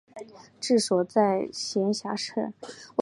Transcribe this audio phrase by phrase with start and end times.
[0.59, 1.21] 治所在
[1.51, 2.55] 牂牁县。